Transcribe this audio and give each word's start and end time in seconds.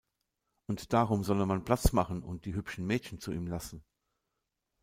Und 0.65 0.93
darum 0.93 1.23
solle 1.23 1.45
man 1.45 1.63
Platz 1.63 1.91
machen 1.93 2.23
und 2.23 2.45
die 2.45 2.55
hübschen 2.55 2.87
Mädchen 2.87 3.19
zu 3.19 3.31
ihm 3.31 3.45
lassen. 3.45 3.83